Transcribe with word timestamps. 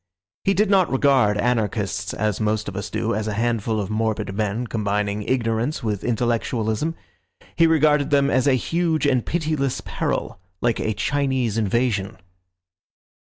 He 0.45 0.55
did 0.55 0.71
not 0.71 0.89
regard 0.89 1.37
anarchists, 1.37 2.11
as 2.11 2.41
most 2.41 2.67
of 2.67 2.75
us 2.75 2.89
do, 2.89 3.13
as 3.13 3.27
a 3.27 3.33
handful 3.35 3.79
of 3.79 3.91
morbid 3.91 4.33
men, 4.33 4.65
combining 4.65 5.21
ignorance 5.21 5.83
with 5.83 6.03
intellectualism. 6.03 6.95
He 7.55 7.67
regarded 7.67 8.09
them 8.09 8.31
as 8.31 8.47
a 8.47 8.55
huge 8.55 9.05
and 9.05 9.23
pitiless 9.23 9.79
peril, 9.85 10.39
like 10.59 10.79
a 10.79 10.95
Chinese 10.95 11.55
invasion. 11.55 12.17